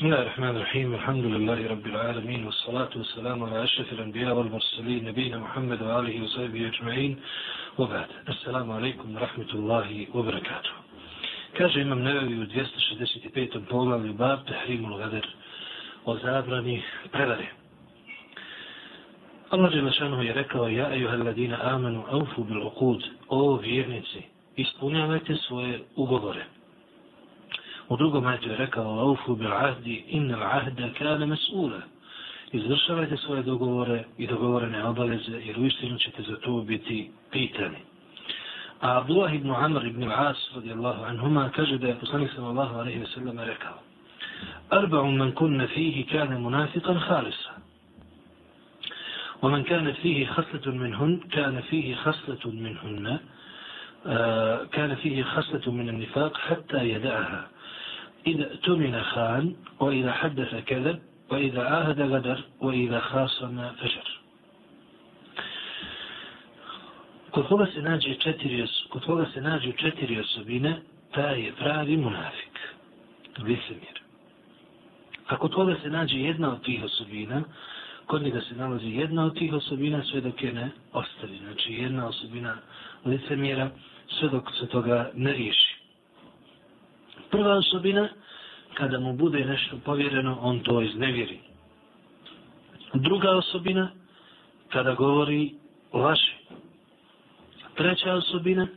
[0.00, 5.38] بسم الله الرحمن الرحيم الحمد لله رب العالمين والصلاة والسلام على أشرف الأنبياء والمرسلين نبينا
[5.38, 7.16] محمد وآله وصحبه أجمعين
[7.78, 10.70] وبعد السلام عليكم ورحمة الله وبركاته
[11.58, 13.60] Kaže imam nevevi u 265.
[13.68, 15.26] poglavlju Bab Tehrimul Gader
[16.04, 16.82] o zabrani
[17.12, 17.46] prevare.
[19.50, 24.22] Allah Đelešanu je rekao Ja ejuhal ladina amanu aufu bil uqud O vjernici,
[24.56, 26.44] ispunjavajte svoje ugovore.
[28.41, 31.81] Je rekao, laufu bil ahdi, innal ahda kane mas'ula.
[32.51, 37.77] Izvršavajte svoje dogovore i dogovorene obaveze, jer u istinu ćete za to biti pitani.
[38.81, 43.07] A Abdullah ibn Amr ibn As, radijallahu anhuma, kaže da je poslanik sallallahu alaihi wa
[43.13, 43.77] sallam rekao,
[44.69, 47.51] Arba'un man kunna fihi kane munafiqan khalisa.
[49.41, 53.19] ومن كانت فيه خصلة منهن كان فيه خصلة منهن
[54.71, 57.47] كان فيه خصلة من النفاق حتى يدعها
[58.26, 60.98] إذا اؤتمن خان وإذا حدث كذب
[61.30, 64.16] وإذا عاهد غدر وإذا خاصم فجر
[67.36, 70.80] Kod koga se nađe četiri, kod koga se nađu četiri osobine,
[71.14, 72.58] taj je pravi munafik,
[73.38, 74.00] licemir.
[75.26, 77.42] A kod koga se nađe jedna od tih osobina,
[78.06, 81.38] kod njega se nalazi jedna od tih osobina sve dok je ne ostavi.
[81.38, 82.56] Znači jedna osobina
[83.04, 83.70] licemjera
[84.18, 85.69] sve dok se toga ne riješi.
[87.31, 88.09] Prva osobina,
[88.73, 91.39] kada mu bude nešto povjereno, on to iznevjeri.
[92.93, 93.91] Druga osobina,
[94.69, 95.53] kada govori
[95.93, 96.31] laži.
[97.75, 98.67] Treća osobina,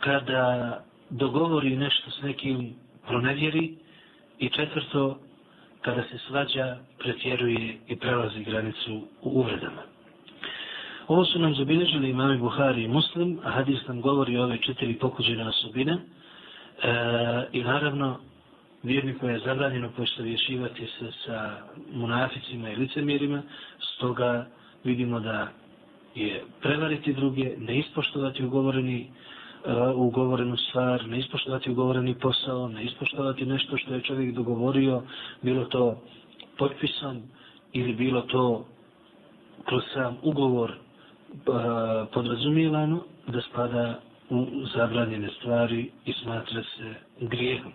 [0.00, 2.74] kada dogovori nešto s nekim
[3.06, 3.74] pronevjeri.
[4.38, 5.18] I četvrto,
[5.80, 9.82] kada se svađa, pretjeruje i prelazi granicu u uvredama.
[11.08, 15.48] Ovo su nam zabilježili imami Buhari i Muslim, a hadis nam govori ove četiri pokuđene
[15.48, 15.98] osobine.
[16.82, 16.88] E,
[17.52, 18.18] I naravno,
[18.82, 21.56] vjerniku je zabranjeno poistovješivati se sa
[21.92, 23.42] munaficima i licemirima,
[23.96, 24.46] stoga
[24.84, 25.48] vidimo da
[26.14, 29.10] je prevariti druge, ne ispoštovati ugovoreni
[29.64, 35.02] uh, ugovorenu stvar, ne ispoštovati ugovoreni posao, ne ispoštovati nešto što je čovjek dogovorio,
[35.42, 36.02] bilo to
[36.58, 37.22] potpisan
[37.72, 38.66] ili bilo to
[39.64, 41.54] kroz sam ugovor uh,
[42.12, 47.71] podrazumijevano da spada u zabranjene stvari i smatra se grijehom.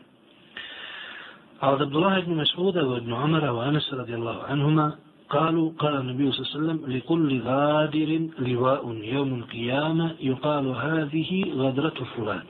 [1.61, 4.93] A od Abdullah ibn Mas'uda i ibn Umara wa Anas radijallahu anhuma
[5.31, 8.83] قالوا قال النبي صلى الله عليه وسلم لكل غادر لواء
[9.15, 12.47] يوم القيامة يقال هذه غدرة فلان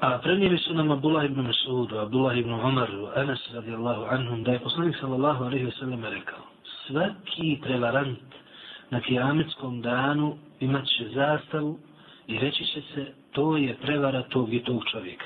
[0.00, 4.58] A prenijeli su nam Abdullah ibn Mas'ud, Abdullah ibn Umar, Anas radijallahu anhum, da je
[4.58, 6.44] poslanik sallallahu alaihi wa sallam rekao,
[6.86, 8.18] svaki prevarant
[8.90, 11.79] na kijametskom danu imat će zastavu
[12.27, 15.25] i reći će se to je prevara tog i tog čovjeka.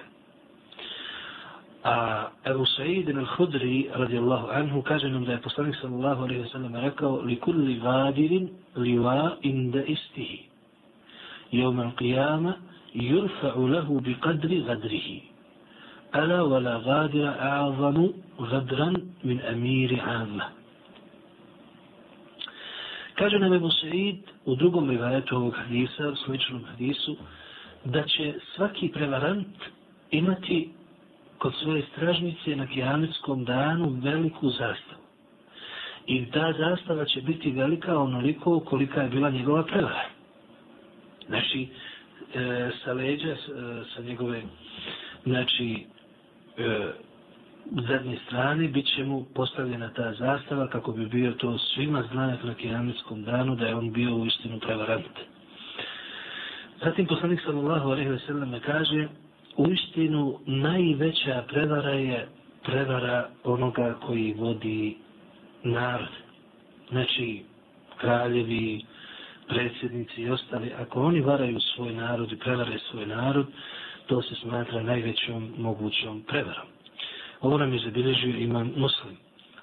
[1.83, 6.75] A Ebu Sa'id al-Hudri radijallahu anhu kaže nam da je poslanik sallallahu alaihi wa sallam
[6.75, 10.39] rekao li kulli gadirin liwa inda istihi.
[11.51, 12.53] Jevma al-qiyama
[12.93, 15.21] yurfa'u lahu bi qadri gadrihi.
[16.11, 18.09] Ala wala gadira a'zamu
[18.51, 20.64] gadran min amiri amma.
[23.15, 27.17] Kaže nam Ebu Sa'id u drugom rivajetu ovog hadisa, u sličnom hadisu,
[27.85, 29.57] da će svaki prevarant
[30.11, 30.69] imati
[31.37, 35.01] kod svoje stražnice na kijametskom danu veliku zastavu.
[36.07, 40.05] I ta zastava će biti velika onoliko kolika je bila njegova prevara.
[41.27, 41.67] Znači,
[42.33, 43.37] e, sa leđa, e,
[43.95, 44.41] sa njegove,
[45.25, 45.85] znači,
[46.57, 46.91] e,
[47.71, 52.53] zadnje strane bit će mu postavljena ta zastava kako bi bio to svima znanak na
[52.53, 55.05] kiramitskom danu da je on bio u istinu prevarant.
[56.83, 59.07] Zatim poslanik sallallahu alaihi ve sellem kaže
[59.57, 62.27] u istinu najveća prevara je
[62.63, 64.97] prevara onoga koji vodi
[65.63, 66.09] narod.
[66.89, 67.43] Znači
[67.97, 68.81] kraljevi,
[69.47, 73.47] predsjednici i ostali, ako oni varaju svoj narod i prevare svoj narod,
[74.07, 76.74] to se smatra najvećom mogućom prevarom.
[77.45, 79.15] Ovo nam je zabilježio imam muslim.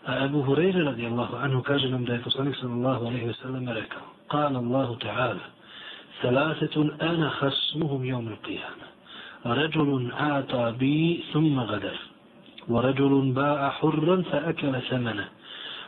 [0.06, 4.02] A Abu Hureyre radijallahu anhu kaže nam da je poslanik sallallahu alaihi ve sellem rekao
[4.28, 5.46] Kala Allahu ta'ala
[6.22, 8.86] Thalathetun ana hasmuhum jom il-qiyama
[9.46, 11.96] رجل آتى بي ثم غدر
[12.68, 15.28] ورجل باع حرا فأكل ثمنه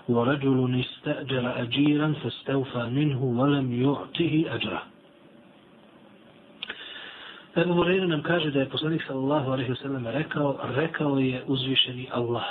[0.08, 4.82] ورجل استأجر أجيرا فاستوفى منه ولم يعطه أجره
[7.56, 12.08] Ebu Hureyre nam kaže da je poslanik sallallahu alaihi wa sallam rekao, rekao je uzvišeni
[12.12, 12.44] Allah.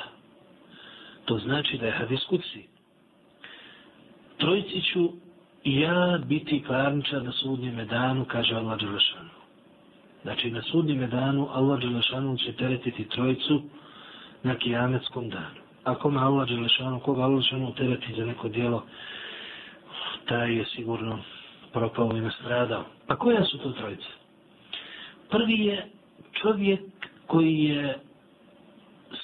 [1.25, 2.67] To znači da je hadis kuci.
[4.37, 5.11] Trojici ću
[5.63, 9.29] ja biti parničar na sudnjem danu, kaže Allah Đelešanu.
[10.23, 13.61] Znači na sudnjem danu Allah Đelešanu će teretiti trojicu
[14.43, 15.59] na kijametskom danu.
[15.83, 18.83] Ako me Allah Đelešanu, koga Allah Đelešanu tereti za neko dijelo,
[20.25, 21.19] taj je sigurno
[21.73, 22.83] propao i nastradao.
[23.07, 24.22] Pa koja su to trojice?
[25.33, 25.85] Prvi je
[26.41, 26.81] čovjek
[27.27, 27.97] koji je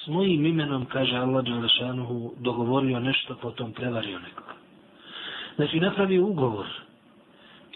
[0.04, 4.54] s mojim imenom, kaže Allah Đalešanuhu, dogovorio nešto, potom prevario nekoga.
[5.56, 6.66] Znači, napravio ugovor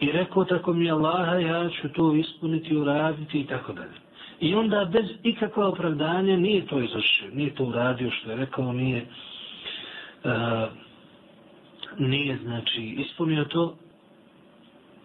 [0.01, 3.99] i rekao tako mi Allaha, ja ću to ispuniti, uraditi i tako dalje.
[4.41, 9.07] I onda bez ikakva opravdanja nije to izvršio, nije to uradio što je rekao, nije,
[10.25, 10.33] uh,
[11.99, 13.77] nije znači ispunio to,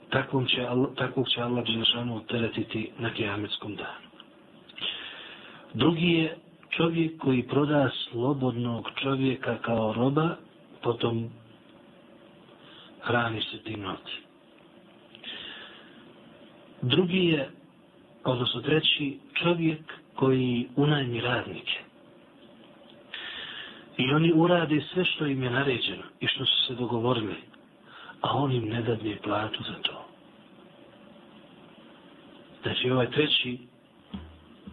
[0.09, 4.09] takvom će, takvog će Allah Đelešanu teretiti na kijametskom danu.
[5.73, 6.37] Drugi je
[6.69, 10.35] čovjek koji proda slobodnog čovjeka kao roba,
[10.81, 11.29] potom
[13.01, 14.21] hrani se tim novcem.
[16.81, 17.49] Drugi je,
[18.23, 19.81] odnosno treći, čovjek
[20.15, 21.79] koji unajmi radnike.
[23.97, 27.35] I oni urade sve što im je naređeno i što su se dogovorili,
[28.21, 30.05] a on im ne dadne platu za to.
[32.61, 33.57] Znači ovaj treći,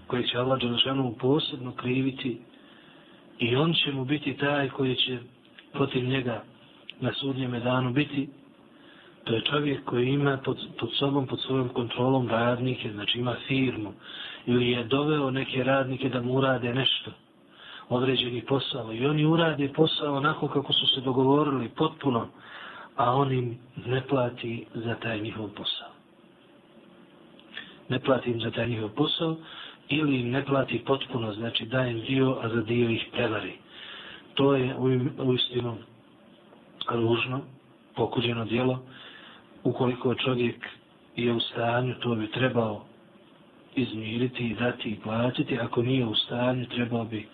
[0.07, 2.41] koji će Allah Đelešanu posebno kriviti,
[3.39, 5.19] i on će mu biti taj koji će
[5.73, 6.43] protiv njega
[7.01, 8.29] na sudnjem danu biti,
[9.25, 13.93] to je čovjek koji ima pod, pod sobom, pod svojom kontrolom radnike, znači ima firmu,
[14.47, 17.11] ili je doveo neke radnike da mu urade nešto,
[17.89, 22.29] određeni posao, i oni urade posao onako kako su se dogovorili, potpuno,
[22.97, 25.89] a on im ne plati za taj njihov posao.
[27.89, 29.37] Ne plati im za taj njihov posao,
[29.89, 33.53] ili im ne plati potpuno, znači daje im dio, a za dio ih prevari.
[34.35, 34.85] To je u,
[35.29, 35.77] u istinu
[36.91, 37.41] ružno,
[37.97, 38.83] pokuđeno dijelo,
[39.65, 40.67] ukoliko čovjek
[41.17, 42.85] je u stanju, to bi trebao
[43.75, 45.59] izmiriti i dati i platiti.
[45.59, 47.29] Ako nije u stanju, trebao bi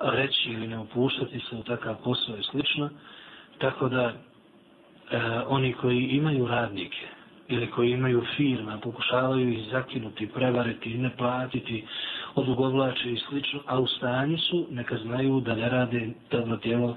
[0.00, 2.90] reći ili ne opuštati se u takav posao i slično.
[3.58, 4.12] Tako da
[5.10, 7.06] e, oni koji imaju radnike
[7.48, 11.84] ili koji imaju firma, pokušavaju ih zakinuti, prevariti i ne platiti,
[12.34, 16.96] odugovlače i slično, a u stanju su, neka znaju da ne rade dobro tijelo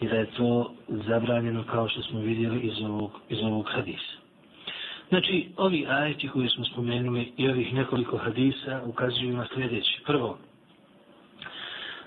[0.00, 4.20] i da je to zabranjeno kao što smo vidjeli iz ovog, iz ovog hadisa.
[5.08, 10.00] Znači, ovi ajeti koji smo spomenuli i ovih nekoliko hadisa ukazuju na sljedeći.
[10.06, 10.38] Prvo,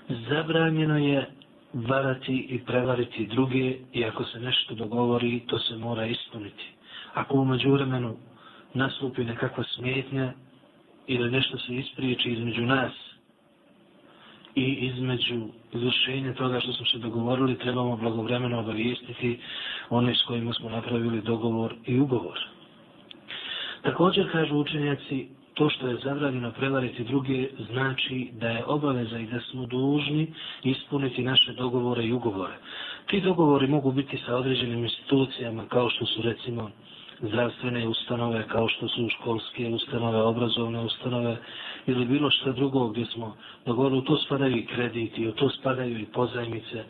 [0.08, 1.30] zabranjeno je
[1.74, 6.64] varati i prevariti druge i ako se nešto dogovori, to se mora ispuniti.
[7.14, 8.16] Ako umeđu vremenu
[8.74, 10.32] nastupi nekakva smetnja
[11.06, 12.92] ili nešto se ispriječi između nas
[14.54, 19.38] i između izvršenja toga što smo se dogovorili, trebamo blagovremeno obavijestiti
[19.90, 22.38] one s kojima smo napravili dogovor i ugovor.
[23.82, 29.40] Također kažu učenjaci, to što je zabranjeno prevariti druge znači da je obaveza i da
[29.40, 32.54] smo dužni ispuniti naše dogovore i ugovore.
[33.06, 36.70] Ti dogovori mogu biti sa određenim institucijama kao što su recimo
[37.22, 41.36] zdravstvene ustanove, kao što su školske ustanove, obrazovne ustanove
[41.86, 43.36] ili bilo što drugo gdje smo
[43.66, 46.84] dogovorili, u to spadaju i krediti, u to spadaju i pozajmice,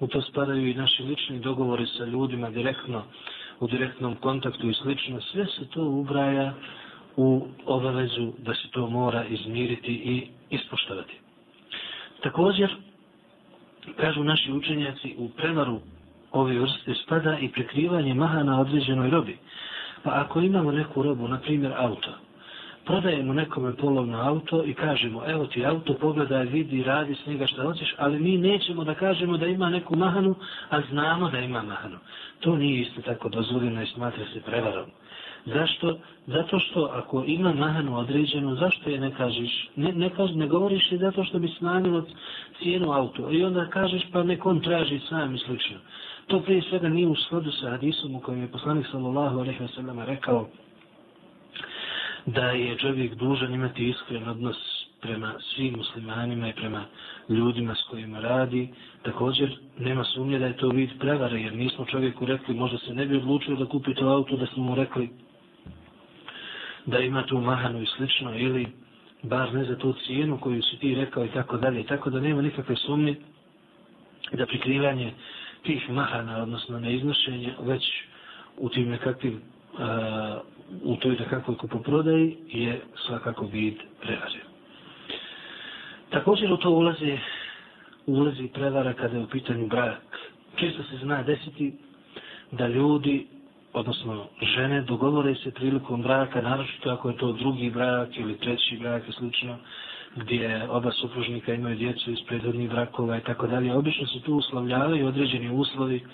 [0.00, 3.02] u to spadaju i naši lični dogovori sa ljudima direktno
[3.60, 6.54] u direktnom kontaktu i slično, sve se to ubraja
[7.18, 11.14] u obavezu da se to mora izmiriti i ispoštovati.
[12.22, 12.76] Također,
[13.96, 15.80] kažu naši učenjaci, u prevaru
[16.32, 19.38] ove vrste spada i prekrivanje maha na određenoj robi.
[20.02, 22.10] Pa ako imamo neku robu, na primjer auto,
[22.84, 27.62] prodajemo nekome polovno auto i kažemo, evo ti auto, pogledaj, vidi, radi s njega što
[27.62, 30.34] hoćeš, ali mi nećemo da kažemo da ima neku mahanu,
[30.70, 31.98] a znamo da ima mahanu.
[32.40, 34.90] To nije isto tako dozvoljeno i smatra se prevarom.
[35.54, 35.98] Zašto?
[36.26, 39.68] Zato što ako ima mahanu određenu, zašto je ne kažeš?
[39.76, 42.04] Ne, ne, kaž, ne govoriš je zato što bi smanjilo
[42.58, 43.30] cijenu auto.
[43.30, 45.76] I onda kažeš pa nek on traži sam i slično.
[46.26, 49.74] To prije svega nije u skladu sa hadisom u kojem je poslanik sallallahu alaihi wa
[49.74, 50.48] sallam rekao
[52.26, 54.56] da je čovjek dužan imati iskren odnos
[55.00, 56.84] prema svim muslimanima i prema
[57.28, 58.68] ljudima s kojima radi.
[59.02, 63.06] Također, nema sumnje da je to vid prevare, jer nismo čovjeku rekli, možda se ne
[63.06, 65.10] bi odlučio da kupi to auto, da smo mu rekli
[66.88, 68.66] da ima tu mahanu i slično, ili
[69.22, 71.86] bar ne za tu cijenu koju si ti rekao i tako dalje.
[71.86, 73.14] Tako da nema nikakve sumnje
[74.32, 75.12] da prikrivanje
[75.62, 77.82] tih mahana, odnosno neiznošenje, već
[78.56, 79.40] u tim nekakvim
[80.82, 84.40] u toj takakvoj kupoprodaji je svakako vid prevare.
[86.10, 87.18] Također u to ulazi,
[88.06, 90.18] ulazi prevara kada je u pitanju brak.
[90.56, 91.72] Često se zna desiti
[92.52, 93.26] da ljudi,
[93.72, 99.08] odnosno žene, dogovore se prilikom braka, naročito ako je to drugi brak ili treći brak
[99.08, 99.56] i slično,
[100.16, 103.74] gdje oba supružnika imaju djecu iz prethodnih brakova i tako dalje.
[103.74, 106.04] Obično se tu uslovljavaju određeni uslovi,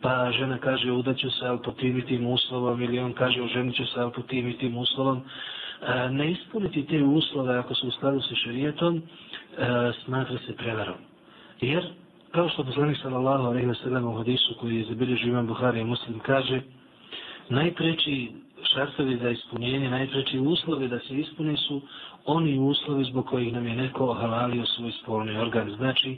[0.00, 3.76] pa žena kaže udaću se ali po tim i tim uslovom ili on kaže oženit
[3.76, 5.22] ću se ali po tim i tim uslovom.
[5.82, 9.02] E, ne ispuniti te uslove ako su u skladu sa šarijetom, e,
[10.04, 10.98] smatra se prevarom.
[11.60, 11.84] Jer,
[12.30, 15.84] kao što poslanik sallallahu alaihi wa sallam u hadisu koji je zabilježio imam Buhari i
[15.84, 16.60] muslim kaže,
[17.48, 18.32] najpreći
[18.74, 21.80] šartovi za ispunjenje, najpreći uslovi da se ispune su
[22.24, 25.70] oni uslovi zbog kojih nam je neko halalio svoj spolni organ.
[25.76, 26.16] Znači,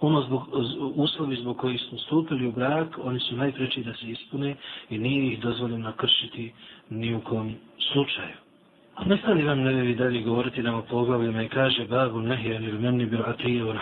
[0.00, 0.48] ono zbog,
[0.94, 4.56] uslovi zbog kojih smo stupili u brak, oni su najpreći da se ispune
[4.90, 6.52] i nije ih dozvoljeno kršiti
[6.90, 7.54] ni u kom
[7.92, 8.36] slučaju.
[9.06, 12.78] Ne stali vam ne vi dalje govoriti nam o poglavljama i kaže babu nehijan ili
[12.78, 13.72] meni bil atije u.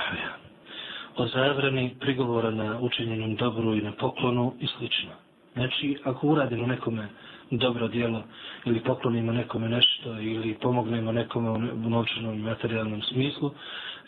[1.16, 5.25] O zabrani prigovora na učinjenom dobru i na poklonu i slično.
[5.56, 7.08] Znači, ako uradimo nekome
[7.50, 8.22] dobro dijelo
[8.64, 13.50] ili poklonimo nekome nešto ili pomognemo nekome u novčanom i materijalnom smislu,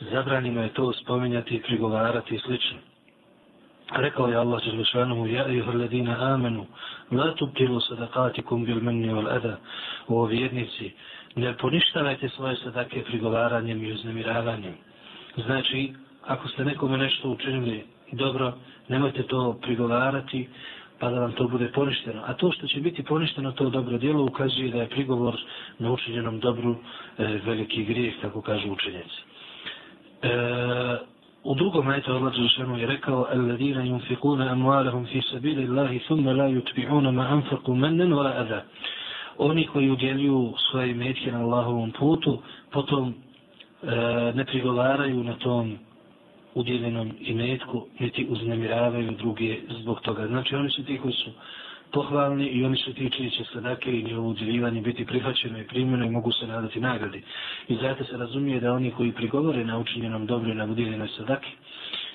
[0.01, 2.79] zabranimo je to spominjati i prigovarati i slično.
[3.97, 6.67] Rekao je Allah Đelešanomu, ja i hrledina amenu,
[7.11, 9.57] la tubtilu sadakatikum bil menni wal eda,
[10.09, 10.93] o vjernici,
[11.37, 14.75] ne poništavajte svoje sadake prigovaranjem i uznemiravanjem.
[15.37, 15.93] Znači,
[16.27, 18.53] ako ste nekome nešto učinili dobro,
[18.89, 20.49] nemojte to prigovarati,
[20.99, 22.23] pa da vam to bude poništeno.
[22.27, 25.37] A to što će biti poništeno, to dobro djelo ukazuje da je prigovor
[25.79, 26.77] na učinjenom dobru
[27.19, 29.23] e, veliki grijeh, kako kažu učenjeci.
[30.23, 30.29] E,
[31.45, 36.45] u drugom ajetu Allah Đelšanu je rekao Alladina yunfikuna amualahum fi sabili Allahi thumma la
[36.49, 38.63] yutbi'una ma anfaku mannen wala adha.
[39.39, 43.15] Oni koji udjeljuju svoje metke na Allahovom putu, potom
[43.83, 43.87] e,
[44.35, 45.79] ne prigovaraju na tom
[46.59, 50.27] udjeljenom imetku, niti uznemiravaju druge zbog toga.
[50.27, 51.31] Znači oni su ti koji su
[51.93, 56.05] pohvalni i oni su ti čiji će sadake i njihovo udjeljivanje biti prihvaćeno i primjeno
[56.07, 57.23] i mogu se nadati nagradi.
[57.69, 61.49] I zato se razumije da oni koji prigovore na učinjenom dobro i na udjeljenoj sadake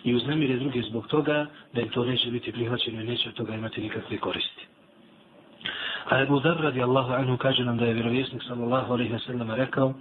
[0.03, 3.55] i uznemire druge zbog toga, da im to neće biti prihvaćeno i neće od toga
[3.55, 4.73] imati nikakve koristi.
[6.13, 9.50] A Ebu Dar radi Allahu anhu kaže nam da je vjerovjesnik sallallahu alaihi wa sallam
[9.51, 9.93] rekao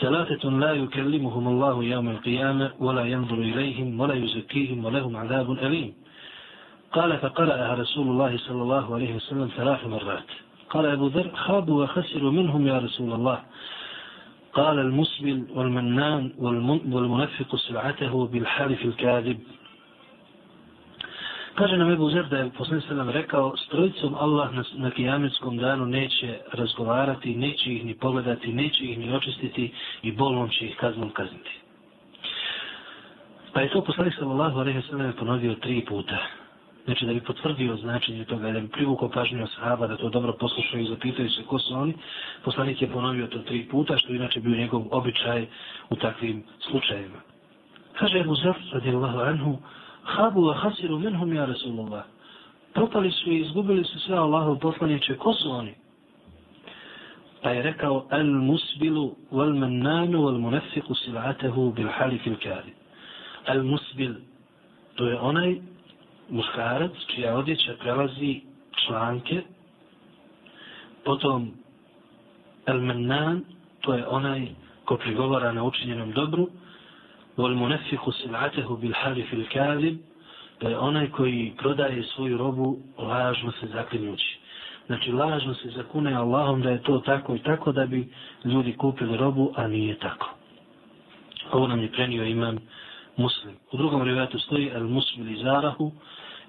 [0.00, 5.14] Salatetun la yukellimuhum Allahu jevme al-qiyame wa la yanzuru ilaihim wa la yuzakihim wa lahum
[5.16, 5.92] azabun alim.
[6.92, 10.28] قال فقرأها رسول الله صلى الله عليه وسلم ثلاث مرات
[10.70, 13.38] قال أبو ذر خابوا وخسروا منهم يا رسول الله
[14.52, 16.32] قال المسبل والمنان
[16.92, 19.38] والمنفق سلعته بالحالف الكاذب
[21.54, 25.56] Kaže nam Ebu Zer da je poslanik sallam rekao, s trojicom Allah na, na kijametskom
[25.56, 30.76] danu neće razgovarati, neće ih ni pogledati, neće ih ni očistiti i bolom će ih
[30.76, 31.50] kaznom kazniti.
[33.52, 36.18] Pa je to poslanik sallallahu alaihi sallam ponovio tri puta.
[36.84, 40.82] Znači da bi potvrdio značenje toga, da bi privukao pažnju sahaba, da to dobro poslušaju
[40.82, 41.94] i zapitaju se ko su oni,
[42.44, 45.46] poslanik je ponovio to tri puta, što inače bio njegov običaj
[45.90, 47.20] u takvim slučajima.
[47.98, 49.58] Kaže Ebu Zer, radijallahu anhu,
[50.04, 52.04] habu wa hasiru minhum ja Rasulullah.
[52.74, 55.16] Propali su i izgubili su sve Allahov poslaniče.
[55.16, 55.74] Ko su oni?
[57.42, 62.72] Pa je rekao al musbilu wal mannanu wal munafiku silatahu bil halif il kari.
[63.46, 64.14] Al musbil
[64.94, 65.56] to je onaj
[66.30, 68.40] muškarac čija odjeća prelazi
[68.86, 69.42] članke.
[71.04, 71.50] Potom
[72.66, 73.44] al mannan
[73.80, 74.48] to je onaj
[74.84, 76.48] ko prigovara na učinjenom dobru.
[77.41, 79.97] والمنفق سلعته بالحالف الكاذب
[80.61, 84.39] da je onaj koji prodaje svoju robu lažno se zaklinjući.
[84.85, 88.09] Znači, lažno se zakune Allahom da je to tako i tako da bi
[88.45, 90.29] ljudi kupili robu, a nije tako.
[91.51, 92.57] Ovo nam je prenio imam
[93.17, 93.55] muslim.
[93.71, 95.91] U drugom rivatu stoji al musbil izarahu,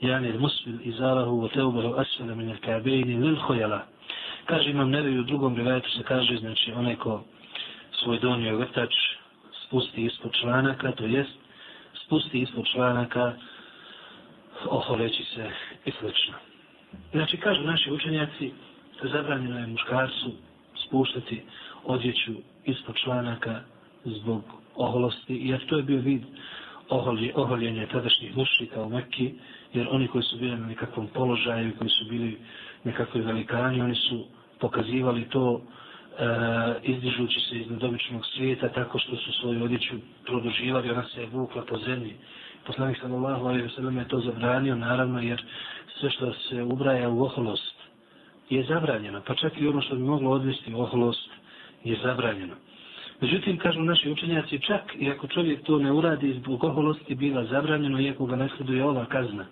[0.01, 3.87] jani al musbil izarahu wa teubaru asfala min al kabejni lil hojala.
[4.45, 7.23] Kaže imam nevi u drugom rivatu se kaže, znači, onaj ko
[7.93, 8.95] svoj donio vrtač
[9.74, 11.32] spusti ispod članaka, to jest
[12.06, 13.34] spusti ispod članaka
[14.70, 15.50] oholeći se
[15.86, 16.34] i slično.
[17.12, 18.52] Znači, kažu naši učenjaci,
[19.04, 20.32] zabranjeno je muškarcu
[20.88, 21.42] spuštati
[21.84, 22.34] odjeću
[22.66, 23.62] ispod članaka
[24.06, 24.44] zbog
[24.76, 26.22] oholosti, jer to je bio vid
[26.90, 29.34] oholje, oholjenja tadašnjih mušlika u Mekki,
[29.74, 32.38] jer oni koji su bili na nekakvom položaju, koji su bili
[32.84, 34.26] nekakvi velikani, oni su
[34.60, 35.62] pokazivali to
[36.20, 36.26] E,
[36.84, 41.62] izdižući se iz nadobičnog svijeta tako što su svoju odjeću produživali, ona se je vukla
[41.66, 42.14] po zemlji.
[42.66, 45.44] Poslanik sallallahu alaihi wa sallam je to zabranio, naravno, jer
[46.00, 47.76] sve što se ubraja u oholost
[48.50, 49.22] je zabranjeno.
[49.28, 51.30] Pa čak i ono što bi moglo odvesti u oholost
[51.84, 52.56] je zabranjeno.
[53.24, 58.00] Međutim, kažu naši učenjaci, čak i ako čovjek to ne uradi zbog oholosti, bila zabranjeno,
[58.00, 59.46] iako ga ne sleduje ova kazna,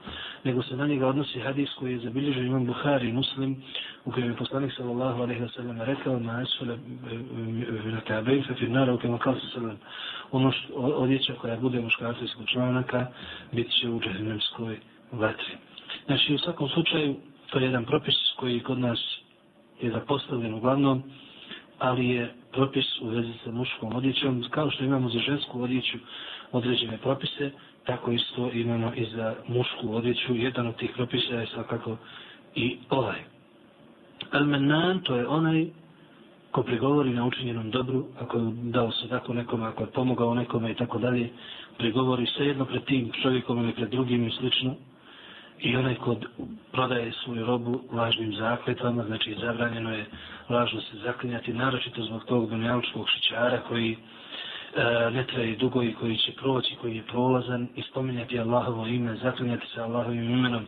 [0.44, 3.63] nego se na njega odnosi hadis koji je zabilježen imam Buhari i muslim,
[4.06, 6.78] u kojem je poslanik sallallahu alaihi wa sallam rekao na esfele
[7.92, 9.78] na kabein fe firnara u kema kao se sallam
[10.32, 13.08] ono što, odjeća koja bude muškarca iskog članaka
[13.51, 14.78] bit će u džahnemskoj
[15.12, 15.54] vatri.
[16.06, 17.16] Znači, u svakom slučaju,
[17.50, 19.00] to je jedan propis koji kod nas
[19.82, 21.04] je zapostavljen uglavnom,
[21.82, 25.98] ali je propis u vezi sa muškom odjećom, kao što imamo za žensku odjeću
[26.52, 27.52] određene propise,
[27.86, 30.36] tako isto imamo i za mušku odjeću.
[30.36, 31.98] Jedan od tih propisa je svakako
[32.56, 33.20] i ovaj.
[34.32, 35.68] Al-Menan, to je onaj
[36.52, 40.72] ko prigovori na učinjenom dobru, ako je dao se tako nekome, ako je pomogao nekome
[40.72, 41.30] i tako dalje,
[41.78, 44.76] prigovori se jedno pred tim čovjekom ili pred drugim i slično,
[45.62, 46.25] i onaj kod
[46.72, 50.06] prodaje svoju robu lažnim zakletama, znači zabranjeno je
[50.50, 56.18] lažno se zaklinjati, naročito zbog tog dunjalučkog šićara koji e, ne traje dugo i koji
[56.18, 60.65] će proći, koji je prolazan i spominjati Allahovo ime, zaklinjati se Allahovim imenom,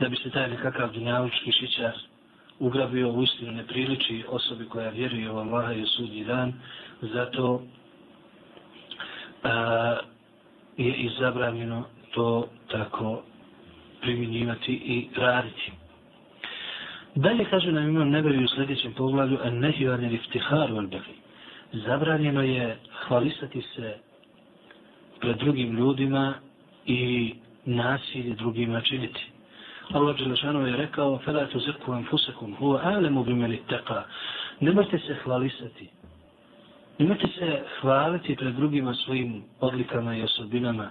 [0.00, 1.92] da bi se taj nekakav dunjalučki šićar
[2.58, 6.52] ugrabio u istinu ne priliči osobi koja vjeruje u Allaha i u sudnji dan,
[7.02, 7.62] zato
[9.42, 9.96] a,
[10.78, 13.22] e, je izabranjeno to tako
[14.00, 15.72] primjenjivati i raditi.
[17.14, 21.14] Dalje kaže nam imam nebevi u sljedećem pogledu en nehi vani riftiharu albegi.
[21.72, 23.94] Zabranjeno je hvalisati se
[25.20, 26.34] pred drugim ljudima
[26.86, 29.26] i nasilje drugima činiti.
[29.92, 34.04] Allah Đelešanova je rekao fela tu zrku anfusakum huva alemu bimeli teka.
[34.60, 35.88] Nemojte se hvalisati.
[36.98, 40.90] Nemojte se hvaliti pred drugima svojim odlikama i osobinama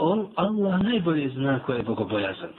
[0.00, 2.50] on, Allah najbolje zna ko je bogobojazan.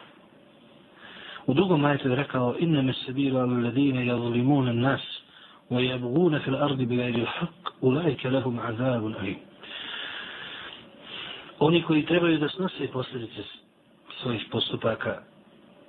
[1.47, 5.01] U drugom ajetu je rekao, inna me sebiru alu ladine jazlimuna nas,
[5.69, 9.35] wa jabguna fil ardi bi gajri haq, ulajke lahum azabun alim.
[11.59, 13.43] Oni koji trebaju da snose posljedice
[14.21, 15.21] svojih postupaka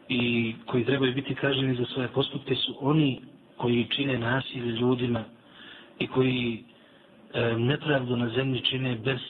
[0.09, 3.21] i koji trebaju biti kaženi za svoje postupke su oni
[3.57, 5.25] koji čine nasilje ljudima
[5.99, 6.65] i koji
[7.35, 9.21] e, nepravdu na zemlji čine bez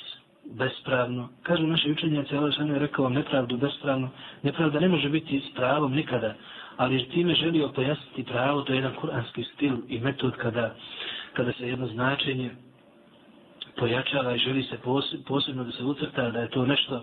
[0.45, 1.29] bespravno.
[1.43, 4.09] Kažu naši učenjaci, Allah je rekao nepravdu bespravno.
[4.43, 6.35] Nepravda ne može biti s pravom nikada,
[6.77, 10.75] ali time želio pojasniti pravo, to je jedan kuranski stil i metod kada,
[11.33, 12.51] kada se jedno značenje
[13.77, 14.79] pojačava i želi se
[15.27, 17.03] posebno da se ucrta da je to nešto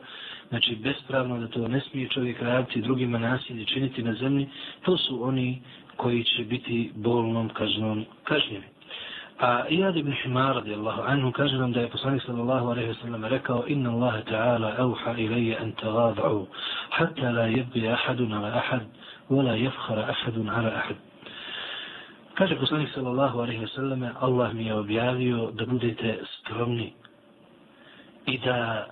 [0.50, 4.50] znači bespravno, da to ne smije čovjek raditi drugima nasilje činiti na zemlji,
[4.86, 5.62] to su oni
[5.96, 8.66] koji će biti bolnom kaznom kažnjeni.
[9.40, 13.26] A Iyad ibn Himar radijallahu anhu kaže nam da je poslanik sallallahu alejhi ve sellem
[13.26, 16.48] rekao inna Allah ta'ala auha ilayya an taghadhu
[16.90, 18.84] hatta la yabghi ahadun ala ahad
[19.30, 20.96] wa la yafkhara ahadun ala ahad.
[22.36, 26.94] Kaže poslanik sallallahu alejhi ve sellem Allah mi je objavio da budete skromni
[28.28, 28.88] i da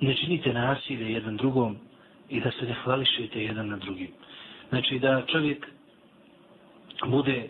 [0.00, 1.76] ne činite nasilje jedan drugom
[2.28, 4.10] i da se ne hvališete jedan na drugim.
[4.68, 5.66] Znači da čovjek
[7.06, 7.48] bude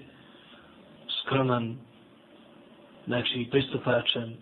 [1.26, 1.76] skroman,
[3.06, 4.34] znači pristupačan,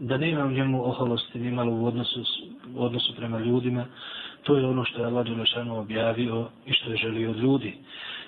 [0.00, 2.24] da nema u njemu oholosti ni malo u odnosu,
[2.74, 3.86] u odnosu prema ljudima,
[4.42, 7.74] to je ono što je Allah Đelešanu objavio i što je želio od ljudi.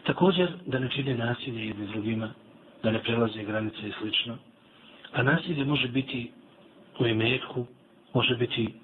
[0.03, 2.31] Također, da ne čine nasilje jedni drugima,
[2.83, 4.37] da ne prelaze granice i slično.
[5.13, 6.31] A nasilje može biti
[6.99, 7.67] u imetku,
[8.15, 8.75] može biti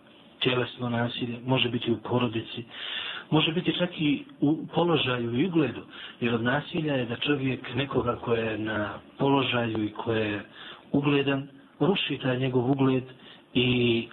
[0.40, 2.64] tjelesno nasilje, može biti u porodici,
[3.30, 5.82] može biti čak i u položaju i ugledu.
[6.20, 10.44] Jer od nasilja je da čovjek nekoga koje je na položaju i koje je
[10.92, 11.48] ugledan,
[11.80, 13.04] ruši taj njegov ugled
[13.54, 14.08] i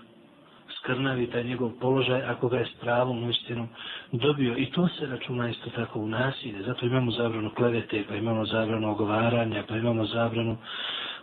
[0.85, 3.67] skrnavi taj njegov položaj ako ga je s pravom u istinu
[4.11, 4.57] dobio.
[4.57, 6.63] I to se računa isto tako u nasilje.
[6.63, 10.57] Zato imamo zabranu klevete, pa imamo zabranu ogovaranja, pa imamo zabranu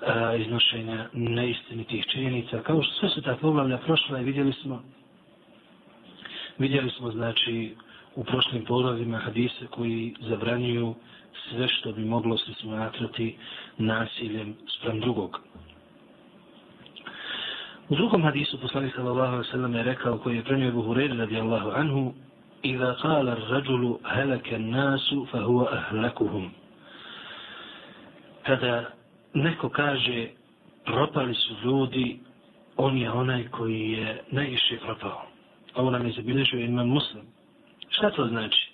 [0.06, 2.62] a, iznošenja neistinitih činjenica.
[2.62, 4.82] Kao što sve su ta poglavlja prošla i vidjeli smo
[6.62, 7.74] vidjeli smo znači
[8.14, 10.94] u prošlim poglavima hadise koji zabranjuju
[11.50, 13.36] sve što bi moglo se smatrati
[13.78, 15.40] nasiljem sprem drugog.
[17.88, 21.14] U drugom hadisu poslanik sallallahu alejhi ve sellem je rekao koji je prenio Abu Hurajra
[21.14, 22.12] radijallahu anhu:
[22.62, 26.50] "Iza qala ar-rajulu halaka an-nasu fa huwa ahlakuhum."
[28.46, 28.90] Kada
[29.34, 30.28] neko kaže
[30.84, 32.20] propali su ljudi,
[32.76, 35.31] on je onaj koji je najviše propao.
[35.74, 37.22] Ovo nam je zabilježio imam muslim.
[37.88, 38.72] Šta to znači?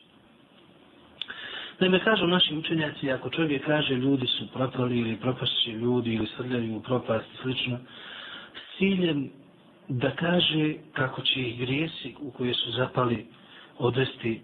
[1.81, 6.77] Naime, kažu naši učenjaci, ako čovjek kaže ljudi su propali ili propašće ljudi ili srljaju
[6.77, 7.79] u propast i slično,
[8.55, 9.31] s ciljem
[9.89, 13.27] da kaže kako će ih grijesi u koje su zapali
[13.79, 14.41] odvesti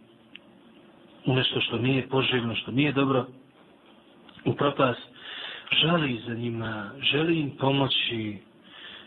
[1.27, 3.27] u nešto što nije poželjno, što nije dobro,
[4.45, 5.01] u propast,
[5.83, 8.39] žali za njima, želi im pomoći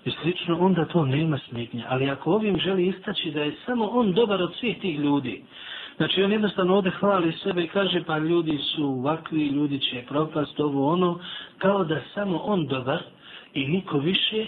[0.08, 1.84] i slično, onda to nema smetnje.
[1.88, 5.43] Ali ako ovim želi istaći da je samo on dobar od svih tih ljudi,
[5.98, 10.60] znači on jednostavno ovdje hvali sebe i kaže pa ljudi su ovakvi, ljudi će propast
[10.60, 11.20] ovo ono,
[11.58, 13.04] kao da samo on dobar
[13.54, 14.46] i niko više,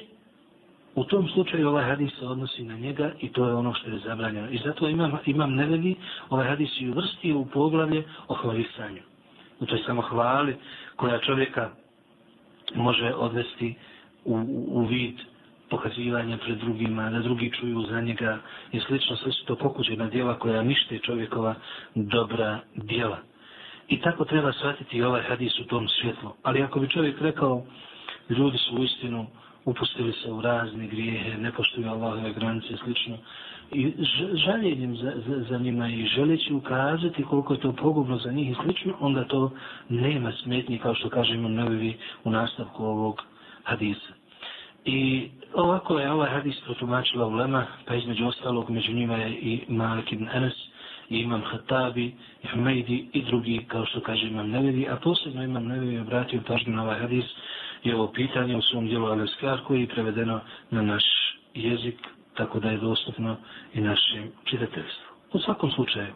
[0.95, 3.99] u tom slučaju ovaj hadis se odnosi na njega i to je ono što je
[3.99, 4.49] zabranjeno.
[4.49, 5.95] I zato imam, imam nevevi,
[6.29, 9.01] ovaj hadis i uvrstio u poglavlje o hvalisanju.
[9.59, 10.55] U toj samo hvali
[10.95, 11.69] koja čovjeka
[12.75, 13.75] može odvesti
[14.25, 14.35] u,
[14.67, 15.15] u vid
[15.69, 18.37] pokazivanja pred drugima, da drugi čuju za njega
[18.71, 21.55] i slično, sve su to pokuđena djela koja nište čovjekova
[21.95, 23.17] dobra djela.
[23.87, 26.31] I tako treba shvatiti ovaj hadis u tom svjetlu.
[26.43, 27.63] Ali ako bi čovjek rekao,
[28.29, 29.27] ljudi su u istinu
[29.65, 33.17] upustili se u razne grijehe, ne poštuju Allahove granice i slično,
[33.71, 33.93] i
[34.33, 38.55] žaljenjem za, za, za njima i želeći ukazati koliko je to pogubno za njih i
[38.63, 39.51] slično, onda to
[39.89, 43.23] nema smetnje, kao što kažemo novi u nastavku ovog
[43.63, 44.18] hadisa.
[44.85, 50.11] I ovako je ovaj hadis protumačila ulema, pa između ostalog među njima je i Malik
[50.11, 50.53] ibn Anas,
[51.09, 52.05] i imam Hatabi,
[52.43, 56.73] i Humeidi i drugi, kao što kaže imam Nevedi, a posebno imam Nevedi obratio pažnju
[56.73, 57.25] na ovaj hadis
[57.83, 60.39] i ovo pitanje u svom dijelu Aleskar koji je prevedeno
[60.71, 61.03] na naš
[61.53, 61.95] jezik,
[62.37, 63.37] tako da je dostupno
[63.73, 65.05] i našem čitateljstvu.
[65.33, 66.13] U svakom slučaju,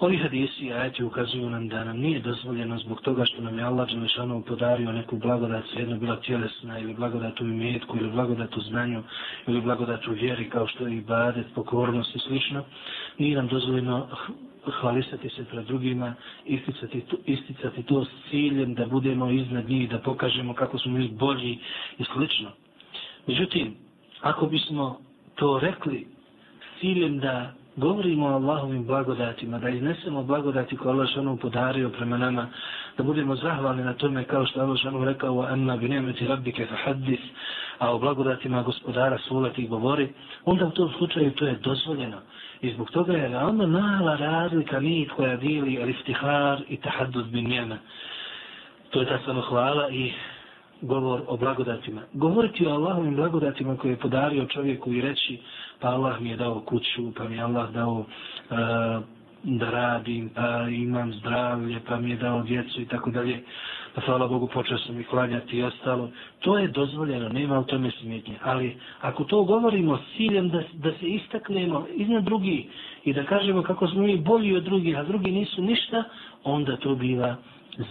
[0.00, 3.64] Ovi hadisi i ajeti ukazuju nam da nam nije dozvoljeno zbog toga što nam je
[3.64, 8.60] Allah Đelešanu podario neku blagodat, jedno bila tjelesna ili blagodat u imetku ili blagodat u
[8.60, 9.02] znanju
[9.46, 12.64] ili blagodat u vjeri kao što je ibadet, pokornost i slično.
[13.18, 14.06] Nije nam dozvoljeno
[14.80, 20.54] hvalisati se pred drugima, isticati, isticati to s ciljem da budemo iznad njih, da pokažemo
[20.54, 21.58] kako smo mi bolji
[21.98, 22.50] i slično.
[23.26, 23.74] Međutim,
[24.20, 24.98] ako bismo
[25.34, 26.06] to rekli
[26.60, 32.18] s ciljem da govorimo o Allahovim blagodatima, da iznesemo blagodati koje Allah šanom podario prema
[32.18, 32.46] nama,
[32.96, 36.66] da budemo zahvalni na tome kao što Allah šanom rekao o emma bi nemeti rabbike
[36.66, 37.20] fahaddis,
[37.78, 40.08] a o blagodatima gospodara sulati govori,
[40.44, 42.16] onda u tom slučaju to je dozvoljeno.
[42.60, 47.78] I zbog toga je veoma mala razlika nit koja dili al-istihar i tahaddud bin njena.
[48.90, 50.12] To je ta samohvala i
[50.82, 52.02] govor o blagodatima.
[52.12, 55.38] Govoriti o Allahovim blagodatima koje je podario čovjeku i reći
[55.80, 58.06] pa Allah mi je dao kuću, pa mi je Allah dao uh,
[59.42, 63.42] da radim, pa imam zdravlje, pa mi je dao djecu i tako dalje.
[63.94, 66.10] Pa hvala Bogu počeo sam ih klanjati i ostalo.
[66.40, 68.34] To je dozvoljeno, nema u tome smjetnje.
[68.42, 72.66] Ali ako to govorimo s ciljem da, da se istaknemo iznad drugih
[73.04, 76.04] i da kažemo kako smo mi bolji od drugih, a drugi nisu ništa,
[76.44, 77.36] onda to biva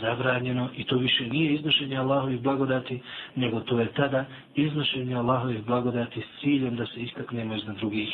[0.00, 3.00] zabranjeno i to više nije iznošenje Allahovih blagodati,
[3.37, 8.09] nego to je tada iznošenje Allahovih blagodati s ciljem da se istaknemo iznad drugih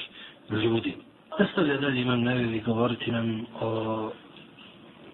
[0.50, 0.94] ljudi.
[1.38, 4.10] Nastavlja dalje imam najveli govoriti nam o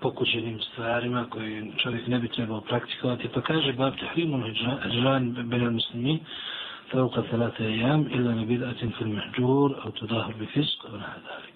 [0.01, 3.29] pokućenim stvarima koje čovjek ne bi trebao praktikovati.
[3.35, 6.19] Pa kaže Bab Tahrimun Hidžan Bela Muslimin
[6.93, 11.52] فوق ثلاثة أيام إلا نبيدأة في المحجور أو تظاهر بفسق أو نحو ذلك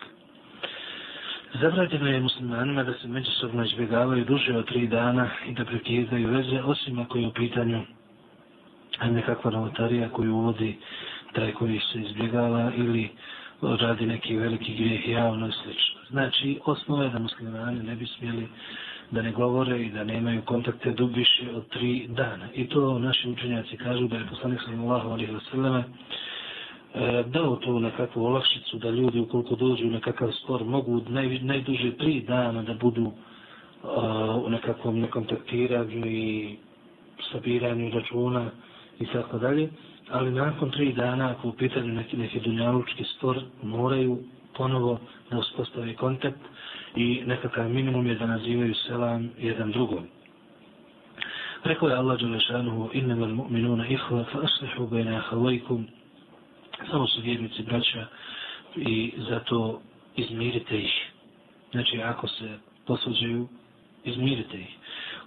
[1.54, 6.62] Zabranjeno je muslimanima da se međusobno izbjegavaju duže od tri dana i da prekidaju veze,
[6.64, 7.82] osim ako je u pitanju
[9.06, 10.78] nekakva novotarija koju uvodi
[11.34, 13.10] taj koji se izbjegava ili
[13.62, 15.70] radi neki veliki grijeh javno i sl.
[16.10, 18.48] Znači, osnova je da muslimani ne bi smjeli
[19.12, 22.48] da ne govore i da nemaju kontakte dubiše od tri dana.
[22.54, 25.84] I to naši učenjaci kažu da je poslanik sallallahu alaihi wa sallam
[26.96, 31.92] E, dao to nekakvu olakšicu da ljudi ukoliko dođu u nekakav spor mogu naj, najduže
[31.98, 36.56] tri dana da budu uh, u nekakvom nekontaktiranju i
[37.32, 38.50] sabiranju računa
[39.00, 39.70] i tako dalje.
[40.10, 44.20] Ali nakon tri dana ako u pitanju neki, neki dunjalučki spor moraju
[44.58, 45.00] ponovo
[45.32, 46.40] da uspostave kontakt
[46.96, 50.08] i nekakav minimum je da nazivaju selam jedan drugom.
[51.64, 55.88] Rekao je Allah Đelešanuhu, innama mu'minuna ihva, fa aslihu bejna ahavajkum,
[56.92, 58.06] samo su vjernici braća
[58.76, 59.82] i zato
[60.16, 61.12] izmirite ih.
[61.72, 63.48] Znači, ako se posuđaju,
[64.04, 64.78] izmirite ih.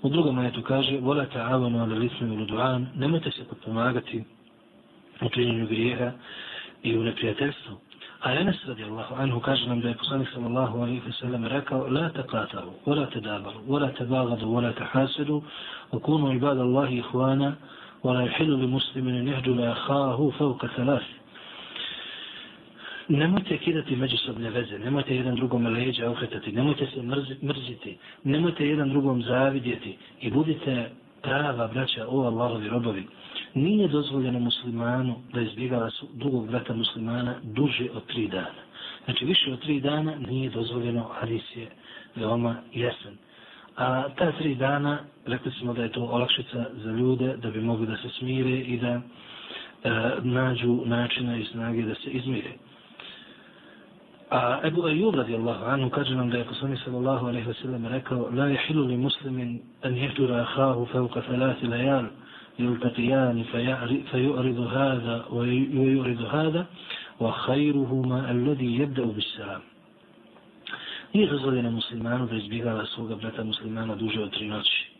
[0.03, 4.25] U drugom majetu kaže, volate avano ala lisme u luduan, nemojte se potpomagati
[5.21, 6.13] u činjenju grijeha
[6.83, 7.77] i u neprijateljstvu.
[8.21, 11.87] A Enes radi Allahu anhu kaže nam da je poslanik sallallahu alaihi wa sallam rekao
[11.89, 15.43] la te wala vola te dabaru, vola te bagadu, vola te hasidu,
[15.91, 17.55] okunu ibada Allahi ihvana,
[18.03, 21.20] vola je hilu li muslimin nehđu la ahahu fauka thalasi
[23.11, 27.03] nemojte kidati međusobne veze, nemojte jedan drugom leđa okretati, nemojte se
[27.43, 30.91] mrziti, nemojte jedan drugom zavidjeti i budite
[31.23, 33.07] prava braća o Allahovi robovi.
[33.55, 38.63] Nije dozvoljeno muslimanu da izbjegava drugog brata muslimana duže od tri dana.
[39.05, 41.67] Znači više od tri dana nije dozvoljeno, hadis je
[42.17, 43.17] veoma jasan.
[43.77, 47.87] A ta tri dana, rekli smo da je to olakšica za ljude, da bi mogli
[47.87, 49.01] da se smire i da e,
[50.23, 52.51] nađu načina i snage da se izmire.
[54.31, 58.31] A Ebu Ejub radijallahu anhu kaže nam da je poslanik sallallahu alaihi ve sellem rekao
[58.33, 62.11] La jehilu li muslimin an jehtura ahahu fawqa felati lajan
[62.59, 63.59] ili taqijani fa
[64.71, 66.67] hada wa ju'ridu hada
[67.21, 69.63] wa khayruhuma alladhi jebda'u bis salam.
[71.13, 74.91] Nije dozvoljeno muslimanu da izbjegava svoga brata muslimana duže od tri noći.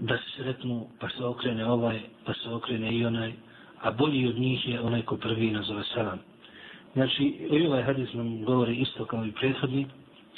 [0.00, 3.32] Da se sretnu, pa se okrene ovaj, pa se okrene i onaj,
[3.82, 6.18] a bolji od njih je onaj ko prvi nazove salam.
[6.94, 9.86] Znači, ovaj hadis nam govori isto kao i prethodni,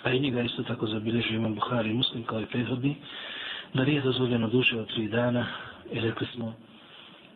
[0.02, 2.96] a i njega isto tako zabilježi imam Buhari i muslim kao i prethodni,
[3.74, 5.46] da nije dozvoljeno duže od tri dana,
[5.92, 6.54] i rekli smo,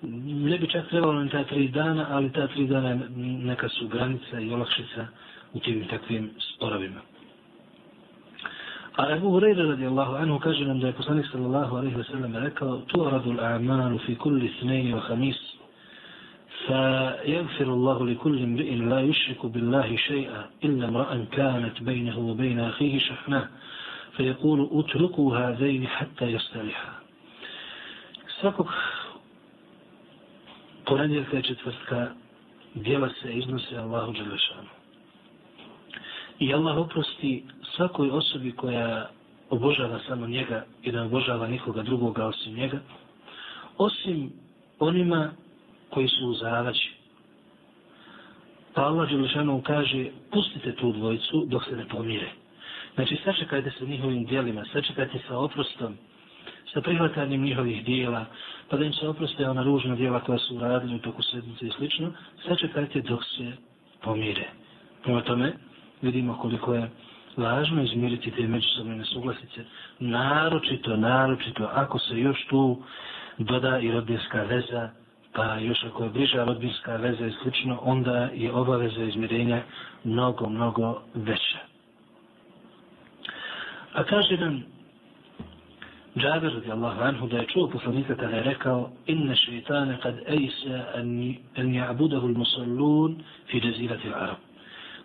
[0.02, 4.40] ne bi čak trebalo nam ta tri dana, ali ta tri dana neka su granica
[4.40, 5.06] i olakšica
[5.52, 7.00] u tim takvim sporovima.
[8.96, 12.78] A Ebu Hureyre radijallahu anhu kaže nam da je poslanik sallallahu alaihi wa sallam rekao
[12.86, 15.36] tu aradul a'malu fi kulli snejni wa hamis
[16.67, 23.47] فيغفر الله لكل امرئ لا يشرك بالله شيئا إلا امرأ كانت بينه وبين أخيه شحناء
[24.17, 27.05] فيقول اتركوا هذين حتى يصطلحا
[28.41, 28.67] svakog
[30.85, 32.07] ponedjeljka i četvrtka
[32.75, 34.69] djela se iznose Allahu Đelešanu.
[36.39, 37.43] I Allah oprosti
[37.75, 39.09] svakoj osobi koja
[39.49, 42.79] obožava samo njega i da obožava nikoga drugoga osim njega,
[43.77, 44.31] osim
[44.79, 45.31] onima
[45.90, 46.90] koji su u zavađi.
[48.74, 52.30] Pa Allah Đelešanu kaže, pustite tu dvojicu dok se ne pomire.
[52.94, 55.96] Znači, sačekajte sa njihovim dijelima, sačekajte sa oprostom,
[56.72, 58.24] sa prihvatanjem njihovih dijela,
[58.68, 61.70] pa da im se oproste ona ružna dijela koja su uradili u toku sedmice i
[61.70, 62.12] slično,
[62.48, 63.52] sačekajte dok se
[64.02, 64.48] pomire.
[65.02, 65.52] Prema tome,
[66.02, 66.90] vidimo koliko je
[67.36, 69.64] važno izmiriti te međusobne nesuglasice,
[69.98, 72.82] naročito, naročito, ako se još tu
[73.38, 74.90] doda i rodinska veza,
[75.32, 79.62] pa još ako je bliža rodbinska veza i slično, onda je obaveza izmirenja
[80.04, 81.58] mnogo, mnogo veća.
[83.92, 84.64] A kaže nam
[86.16, 91.34] Džabir radijallahu anhu da je čuo poslanika kada je rekao inne šeitane kad ejse an
[91.74, 94.36] ja'budahu l-musallun fi džazirati l-Arab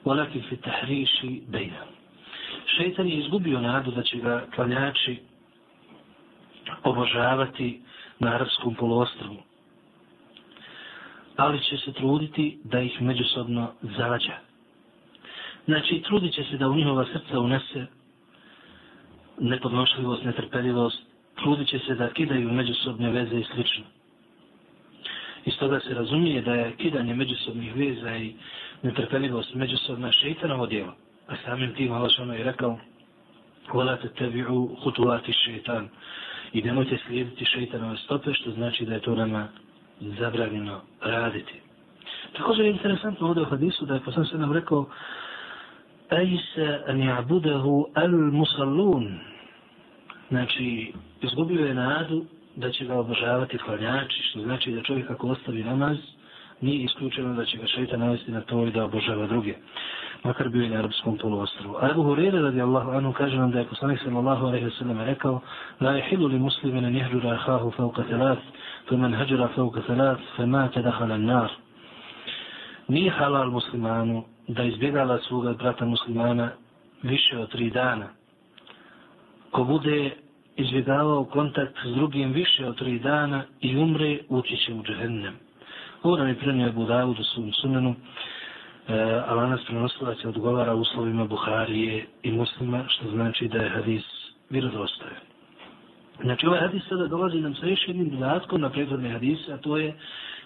[0.05, 1.85] walakin fi tahriši bejna.
[2.77, 5.17] Šeitan je izgubio nadu da će ga klanjači
[6.83, 7.81] obožavati
[8.19, 9.37] na arabskom poluostrovu.
[11.37, 14.37] Ali će se truditi da ih međusobno zalađa.
[15.65, 17.85] Znači, trudit će se da u njihova srca unese
[19.39, 21.01] nepodnošljivost, netrpeljivost,
[21.35, 23.83] trudit će se da kidaju međusobne veze i slično.
[25.45, 28.33] Iz toga se razumije da je kidanje međusobnih veza i
[28.83, 30.93] netrpeljivost međusobna šeitanovo djelo.
[31.27, 32.79] A samim tim Allah što je rekao
[33.73, 35.89] volate tebi u hutuvati šeitan
[36.53, 39.47] i nemojte slijediti šeitanove stope, što znači da je to nama
[39.99, 41.61] zabranjeno raditi.
[42.37, 44.85] Također je interesantno ovdje u hadisu da je poslan se nam rekao
[46.11, 49.19] Ejse an ja'budahu al musallun.
[50.29, 55.63] Znači, izgubio je nadu da će ga obožavati klanjači, što znači da čovjek ako ostavi
[55.63, 55.97] namaz,
[56.61, 59.55] nije isključeno da će ga šeitan navesti na to i da obožava druge.
[60.23, 61.75] Makar bio i na arabskom poluostrovu.
[61.81, 65.01] A Ebu Hurere radi Allahu anhu kaže nam da je poslanik sallallahu alaihi wa sallam
[65.01, 65.41] rekao
[65.81, 68.39] La je hilu li muslimina njehdura rahahu fauka telat,
[68.87, 71.51] فمن هجر فوق ثلاث فمات دخل النار nar.
[72.87, 76.49] Nije halal muslimanu da izbjegava svoga brata muslimana
[77.03, 78.07] više od tri dana.
[79.51, 80.11] Ko bude
[80.55, 85.33] izbjegavao kontakt s drugim više od tri dana i umre, ući će u džehennem.
[86.03, 87.95] Ovo nam je prenio Abu Dawud u svom sunanu,
[88.87, 88.93] e,
[89.27, 94.03] a lanas prenosilac odgovara uslovima Buharije i muslima, što znači da je hadis
[94.49, 95.34] vjerodostojen.
[96.23, 99.77] Znači ovaj hadis sada dolazi nam sa još jednim dodatkom na prethodne hadise, a to
[99.77, 99.93] je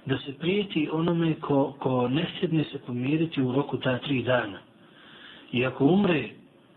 [0.06, 4.60] da se prijeti onome ko, ko ne sjedne se pomiriti u roku ta tri dana.
[5.52, 6.30] I ako umre,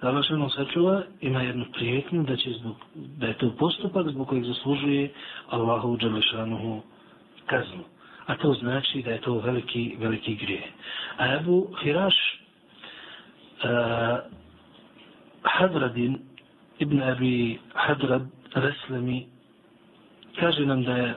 [0.02, 5.10] Zavašeno sačuva, ima jednu prijetnju da, će zbog, da je to postupak zbog kojeg zaslužuje
[5.48, 6.82] Allahu u Đalešanuhu
[7.46, 7.84] kaznu.
[8.26, 10.62] A to znači da je to veliki, veliki grije.
[11.16, 12.14] A Ebu Hiraš
[13.62, 14.18] eh, uh,
[15.42, 16.18] Hadradin
[16.78, 18.22] ibn Abi Hadrad
[18.54, 19.26] Reslemi
[20.40, 21.14] kaže nam da je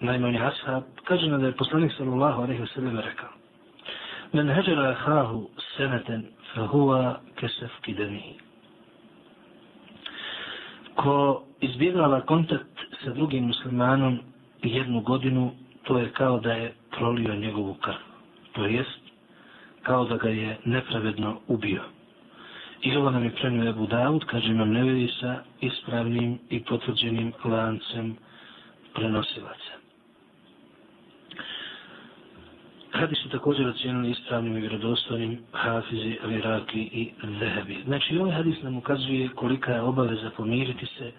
[0.00, 3.28] najmanji ashab, kaže nam da je poslanik sallallahu alaihi wasallam rekao
[4.32, 6.22] Men heđara ahahu seneten
[6.54, 8.34] fa huwa kesef kidemihi.
[10.94, 14.18] Ko izbjegava kontakt sa drugim muslimanom
[14.62, 17.94] jednu godinu, to je kao da je prolio njegovu krv.
[18.52, 19.00] To jest,
[19.82, 21.82] kao da ga je nepravedno ubio.
[22.82, 28.16] I ovo nam je prenio Ebu Davud, kaže imam nevedi sa ispravnim i potvrđenim lancem
[28.94, 29.72] prenosilaca.
[32.90, 37.82] Hadi su također ocijenili ispravnim i vjerodostojnim Hafizi, Liraki i Zehebi.
[37.84, 41.12] Znači, ovaj hadis nam ukazuje kolika je obaveza pomiriti se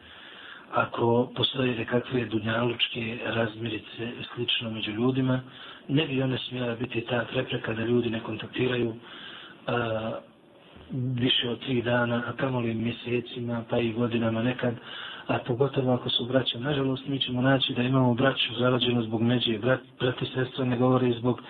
[0.72, 5.42] ako postoje nekakve dunjalučke razmirice slično među ljudima,
[5.88, 8.96] ne bi one smjela biti ta prepreka da ljudi ne kontaktiraju
[9.68, 10.12] a,
[10.94, 14.74] više od tri dana, a kamoli mjesecima, pa i godinama nekad,
[15.28, 16.60] a pogotovo ako su braća.
[16.60, 19.58] Nažalost, mi ćemo naći da imamo braću zarađenu zbog međe.
[19.58, 21.42] Brat, brat i sestra ne govori zbog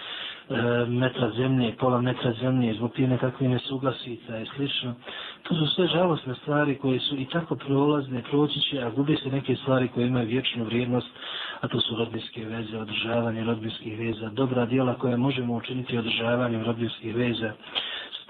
[0.50, 0.54] e,
[0.88, 4.94] metra zemlje, pola metra zemlje, zbog tih nekakvih nesuglasica i slično.
[5.44, 9.30] To su sve žalostne stvari koje su i tako prolazne, proći će, a gubi se
[9.30, 11.08] neke stvari koje imaju vječnu vrijednost,
[11.62, 17.16] a to su rodbinske veze, održavanje rodbinskih veza, dobra dijela koje možemo učiniti održavanjem rodbinskih
[17.16, 17.54] veza,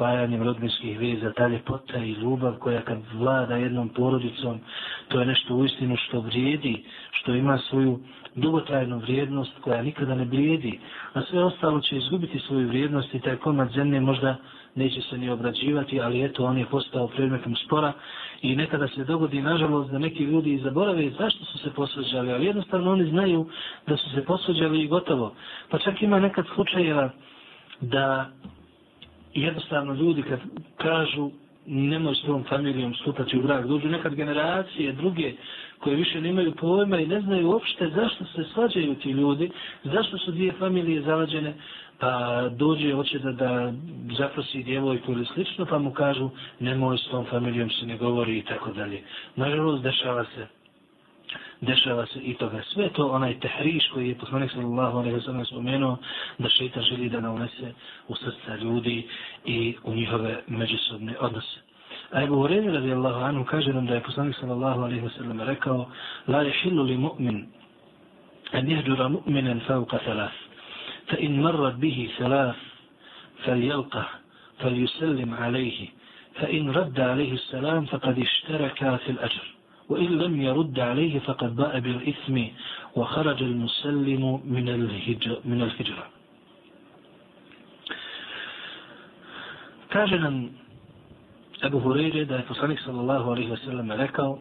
[0.02, 4.60] spajanjem rodbinskih veza, dalje pota i ljubav koja kad vlada jednom porodicom,
[5.08, 8.00] to je nešto uistinu što vrijedi, što ima svoju
[8.36, 10.80] dugotrajnu vrijednost koja nikada ne vrijedi,
[11.14, 14.36] a sve ostalo će izgubiti svoju vrijednost i taj komad zemlje možda
[14.76, 17.94] neće se ni obrađivati, ali eto, on je postao predmetom spora
[18.42, 22.92] i nekada se dogodi, nažalost, da neki ljudi zaborave zašto su se posvađali, ali jednostavno
[22.92, 23.48] oni znaju
[23.88, 25.34] da su se posvađali i gotovo.
[25.70, 27.10] Pa čak ima nekad slučajeva
[27.82, 28.30] da
[29.34, 30.40] jednostavno ljudi kad
[30.78, 31.32] kažu
[31.66, 35.34] nemoj s tom familijom stupati u brak, dođu nekad generacije druge
[35.80, 39.52] koje više nemaju pojma i ne znaju uopšte zašto se svađaju ti ljudi,
[39.84, 41.54] zašto su dvije familije zalađene,
[42.00, 43.74] pa dođe hoće da, da
[44.18, 48.46] zaprosi djevojku ili slično, pa mu kažu nemoj s tom familijom se ne govori i
[48.46, 49.02] tako dalje.
[49.36, 50.61] Nažalost, dešava se
[51.61, 52.63] dešava se i toga.
[52.63, 55.97] Sve to onaj tehriš koji je poslanik sallallahu alejhi ve sellem spomenuo
[56.39, 57.73] da šejtan želi da naunese
[58.09, 59.07] u srca ljudi
[59.45, 61.59] i u njihove međusobne odnose.
[62.13, 65.89] A Ebu Hureyri radijallahu anhu kaže nam da je poslanik sallallahu alejhi ve sellem rekao
[66.27, 67.47] la yahillu li mu'min
[68.53, 70.39] an yahjura mu'minan fawqa thalath
[71.11, 72.57] fa in marrat bihi thalath
[73.45, 74.07] falyalqah
[74.61, 75.91] falyusallim alayhi
[76.37, 79.45] فإن رد عليه السلام فقد اشترك في الأجر
[79.91, 82.37] وإن لم يرد عليه فقد باء بالإثم
[82.97, 86.07] وخرج المسلم من الهجرة من الهجرة
[89.89, 90.51] kaže nam
[91.63, 94.39] Ebu Hureyre da je poslanik sallallahu alaihi wa sallam rekao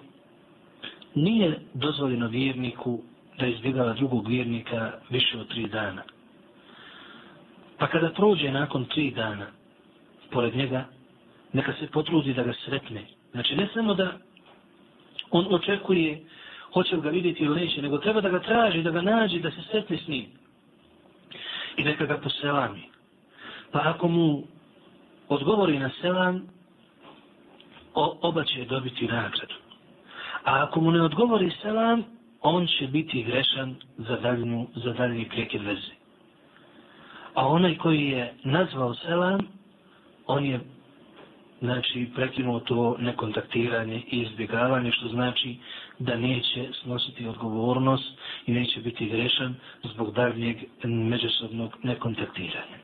[1.15, 2.99] nije dozvoljeno vjerniku
[3.39, 6.01] da izbjegava drugog vjernika više od tri dana.
[7.77, 9.45] Pa kada prođe nakon tri dana
[10.31, 10.85] pored njega,
[11.53, 13.05] neka se potrudi da ga sretne.
[13.31, 14.11] Znači ne samo da
[15.30, 16.24] on očekuje
[16.72, 19.62] hoće ga vidjeti ili neće, nego treba da ga traži, da ga nađe, da se
[19.70, 20.26] sretne s njim.
[21.76, 22.82] I neka ga poselami.
[23.72, 24.42] Pa ako mu
[25.28, 26.48] odgovori na selam,
[27.94, 29.54] o, oba će dobiti nagradu.
[30.44, 32.04] A ako mu ne odgovori selam,
[32.40, 35.92] on će biti grešan za daljnu, za daljnji prekid veze.
[37.34, 39.40] A onaj koji je nazvao selam,
[40.26, 40.60] on je
[41.60, 45.56] znači prekinuo to nekontaktiranje i izbjegavanje, što znači
[45.98, 52.76] da neće snositi odgovornost i neće biti grešan zbog daljnjeg međusobnog nekontaktiranja.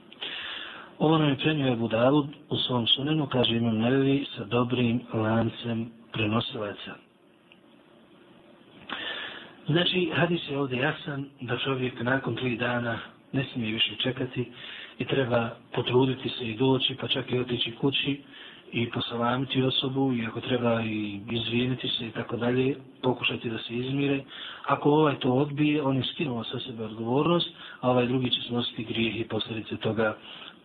[0.99, 5.91] Ovo nam je prenio Ebu Davud u svom sunenu, kaže imam nevi sa dobrim lancem
[6.13, 6.95] prenosilaca.
[9.67, 12.99] Znači, hadis je ovdje jasan da čovjek nakon tri dana
[13.33, 14.53] ne smije više čekati
[14.99, 18.21] i treba potruditi se i doći, pa čak i otići kući,
[18.72, 23.74] i posalamiti osobu i ako treba i izvijeniti se i tako dalje, pokušati da se
[23.74, 24.24] izmire.
[24.66, 28.84] Ako ovaj to odbije, on je skinuo sa sebe odgovornost, a ovaj drugi će snositi
[28.84, 30.18] grijeh i posljedice toga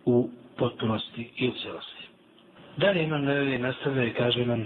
[0.05, 2.07] u potpunosti i u celosti.
[2.77, 4.65] Dalje imam nevelje nastavlja i kaže nam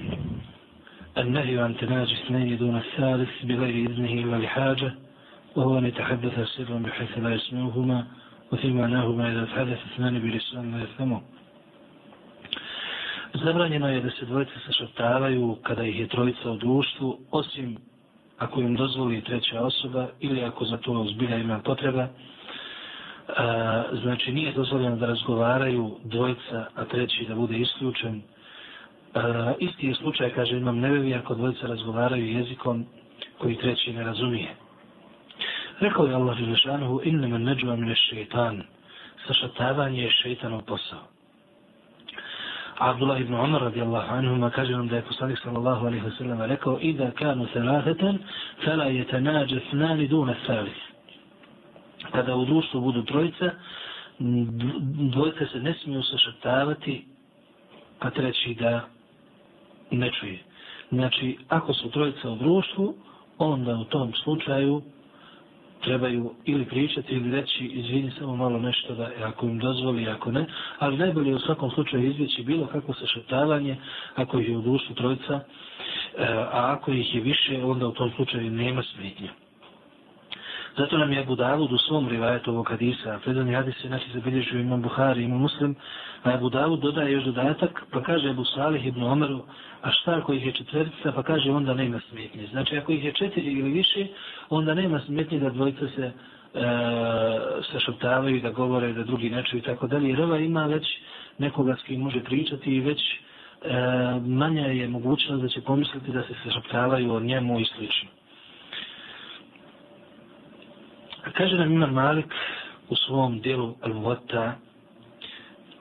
[1.18, 4.94] النهي عن تناجي اثنين دون الثالث بغير إذنه ولا لحاجة
[5.56, 8.08] وهو أن يتحدث سرا بحيث لا يسمعهما
[8.52, 11.22] وفي معناهما إذا تحدث اثنان بلسان لا يفهمه
[13.47, 17.77] Zabranjeno je da se dvojice sašaptavaju kada ih je trojica u društvu, osim
[18.39, 22.09] ako im dozvoli treća osoba ili ako za to zbilja ima potreba.
[23.37, 28.23] A, znači nije dozvoljeno da razgovaraju dvojica, a treći da bude isključen.
[29.15, 32.87] A, isti je slučaj, kaže imam nebevi, ako dvojica razgovaraju jezikom
[33.39, 34.49] koji treći ne razumije.
[35.81, 38.63] Rekao je Allah Želešanohu, innama neđuva mine šeitan.
[39.27, 41.16] sašatavanje je šeitanov posao.
[42.79, 46.79] Abdullah ibn Umar radijallahu anhu ma kaže nam da je poslanik sallallahu alaihi wasallam rekao
[46.81, 48.19] Ida kanu thalafatan
[48.65, 50.81] fala yetanađa snani duna thalith.
[52.13, 53.51] Kada u društvu budu trojica,
[55.13, 57.05] dvojka se ne smiju sašatavati,
[58.01, 58.89] pa treći da
[59.91, 60.39] ne čuje.
[60.93, 62.95] Znači, ako su trojica u društvu,
[63.39, 64.83] onda u tom slučaju
[65.85, 70.47] trebaju ili pričati ili reći izvini samo malo nešto da ako im dozvoli, ako ne,
[70.79, 73.77] ali najbolje u svakom slučaju izvjeći bilo kako se šetavanje,
[74.15, 75.41] ako ih je u društvu trojica, e,
[76.29, 79.46] a ako ih je više, onda u tom slučaju nema smetnja.
[80.77, 84.61] Zato nam je Abu Dawud u svom rivajetu ovog hadisa, predani hadis je znači zabilježio
[84.61, 85.75] imam Buhari, imam Muslim,
[86.23, 89.41] a Abu Dawud dodaje još dodatak, pa kaže Abu Salih ibn Omeru,
[89.83, 92.47] a šta ako ih je četverica, pa kaže onda nema smetnje.
[92.47, 94.07] Znači ako ih je četiri ili više,
[94.49, 96.13] onda nema smetnje da dvojica se e,
[97.73, 100.09] se šoptavaju, da govore, da drugi nečuju i tako dalje.
[100.09, 100.87] Jer ova ima već
[101.39, 103.17] nekoga s kim može pričati i već e,
[104.27, 108.09] manja je mogućnost da će pomisliti da se se šoptavaju o njemu i slično.
[111.35, 112.27] Kaže nam Imam Malik
[112.89, 114.53] u svom dijelu Al-Muwatta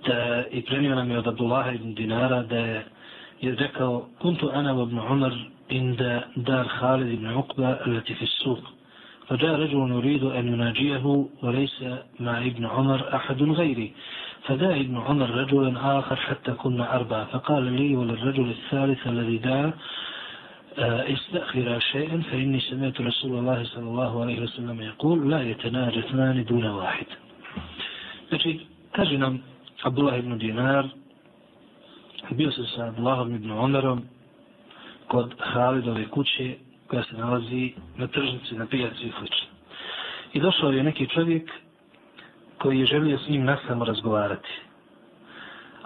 [0.07, 2.85] da i premio nam je od Abdullaha ibn Dinara da je,
[3.41, 5.33] je rekao kuntu ana ibn Umar
[5.69, 8.59] inda dar Khalid ibn Uqba التي في السوق
[9.27, 11.83] فجاء رجل يريد أن يناجيه وليس
[12.19, 13.93] مع ابن عمر أحد غيري
[14.45, 19.73] فدعا ابن عمر رجلا آخر حتى كنا أربعة فقال لي وللرجل الثالث الذي دعا
[20.78, 26.66] استأخر شيئا فإني سمعت رسول الله صلى الله عليه وسلم يقول لا يتناجى اثنان دون
[26.66, 27.06] واحد
[28.30, 28.60] Znači,
[28.92, 29.42] kaže nam
[29.82, 30.86] Abdullah ibn Dinar,
[32.30, 34.02] bio se sa Abdullahom ibn Omerom
[35.08, 36.54] kod Halidove kuće
[36.86, 39.24] koja se nalazi na tržnici, na pijaci i sl.
[40.32, 41.50] I došao je neki čovjek
[42.58, 44.48] koji je želio s njim nasamo razgovarati.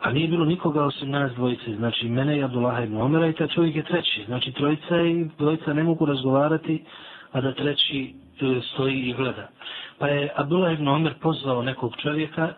[0.01, 3.47] A nije bilo nikoga osim nas dvojice, znači mene i Abdullah ibn Omera i ta
[3.47, 4.23] čovjek je treći.
[4.25, 6.83] Znači trojica i dvojica ne mogu razgovarati,
[7.31, 9.47] a da treći e, stoji i gleda.
[9.97, 12.53] Pa je Abdullah ibn Omer pozvao nekog čovjeka,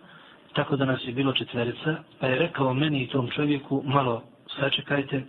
[0.54, 4.24] tako da nas je bilo četverica, pa je rekao meni i tom čovjeku, malo
[4.60, 5.24] sačekajte,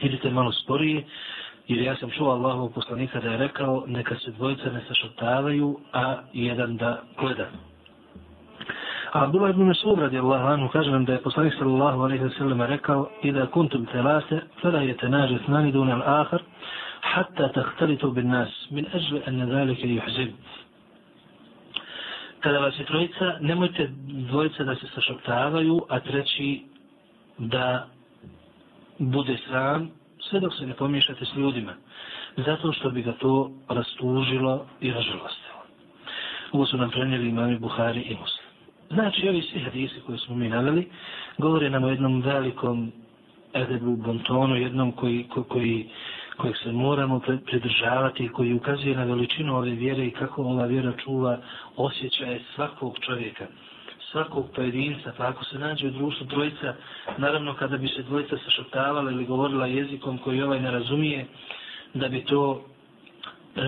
[0.00, 1.04] idite malo sporije,
[1.68, 6.16] jer ja sam čuo Allahovog poslanika da je rekao, neka se dvojica ne sašotavaju, a
[6.32, 7.46] jedan da gleda.
[9.12, 12.62] A Abdullah ibn Mas'ud radijallahu anhu kaže nam da je poslanik sallallahu alejhi ve sellem
[12.62, 16.40] rekao: "Ida kuntum thalatha fala yatanaja snani dun al-akhar
[17.00, 20.32] hatta tahtalitu bin-nas min ajli an dhalika yuhzib."
[22.40, 26.62] Kada vas je trojica, nemojte dvojica da se sašaptavaju, a treći
[27.38, 27.86] da
[28.98, 29.90] bude sram,
[30.20, 31.72] sve dok se ne pomiješate s ljudima.
[32.36, 35.58] Zato što bi ga to rastužilo i ražalostilo.
[36.52, 38.47] Ovo su nam prenijeli imami Buhari i Muslim.
[38.90, 40.88] Znači, ovi svi hadisi koje smo mi naveli,
[41.38, 42.92] govore nam o jednom velikom
[43.54, 45.88] edebu, bontonu, jednom koji, ko, koji,
[46.36, 50.92] kojeg se moramo pridržavati i koji ukazuje na veličinu ove vjere i kako ova vjera
[51.04, 51.38] čuva
[51.76, 53.46] osjećaje svakog čovjeka,
[54.12, 56.74] svakog pojedinca, pa ako se nađe u društvu trojica,
[57.18, 61.26] naravno kada bi se dvojica sašoptavala ili govorila jezikom koji ovaj ne razumije,
[61.94, 62.64] da bi to
[63.56, 63.60] e,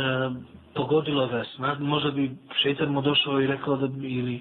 [0.75, 1.49] pogodilo vas.
[1.79, 2.31] Možda bi
[2.63, 4.41] šetar mu došao i rekao da bi, ili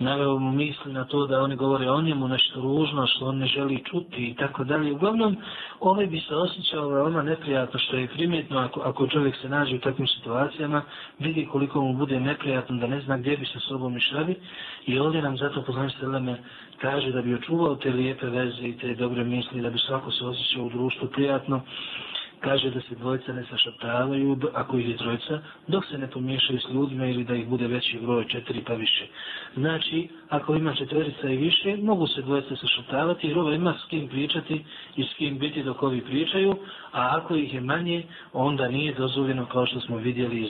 [0.00, 3.46] naveo mu misli na to da oni govore o njemu nešto ružno što on ne
[3.46, 4.92] želi čuti i tako dalje.
[4.92, 5.36] Uglavnom,
[5.80, 9.80] ovaj bi se osjećao veoma neprijatno što je primjetno ako, ako čovjek se nađe u
[9.80, 10.82] takvim situacijama,
[11.18, 14.34] vidi koliko mu bude neprijatno da ne zna gdje bi se sobom išavi
[14.86, 16.38] i ovdje nam zato poznaš Seleme
[16.80, 20.24] kaže da bi očuvao te lijepe veze i te dobre misli, da bi svako se
[20.24, 21.60] osjećao u društvu prijatno
[22.40, 26.74] kaže da se dvojica ne sašaptavaju, ako ih je trojica, dok se ne pomiješaju s
[26.74, 29.06] ljudima ili da ih bude veći broj, četiri pa više.
[29.56, 34.08] Znači, ako ima četverica i više, mogu se dvojica sašaptavati jer ova ima s kim
[34.08, 34.64] pričati
[34.96, 36.56] i s kim biti dok ovi pričaju,
[36.92, 40.48] a ako ih je manje, onda nije dozvoljeno kao što smo vidjeli iz